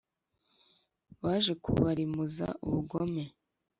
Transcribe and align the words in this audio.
baje 1.21 1.53
kubarimuza 1.63 2.47
ubugome 2.65 3.23